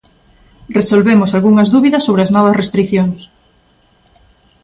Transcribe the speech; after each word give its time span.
Resolvemos 0.77 1.31
algunhas 1.31 1.71
dúbidas 1.75 2.05
sobre 2.07 2.21
as 2.23 2.33
novas 2.35 2.57
restricións. 2.61 3.19